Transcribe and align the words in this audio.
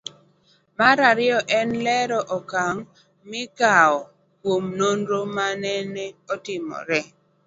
Mar 0.77 0.97
ariyo 1.11 1.39
en 1.59 1.69
lero 1.85 2.19
okang' 2.37 2.81
mikawo 3.29 3.97
kuom 4.41 4.63
nonro 4.79 5.19
manene 5.35 6.03
otimore 6.33 6.99